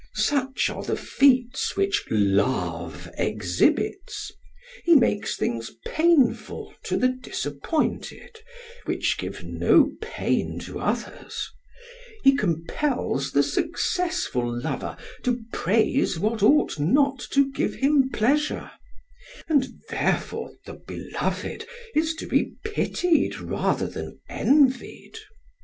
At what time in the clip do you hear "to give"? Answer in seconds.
17.33-17.75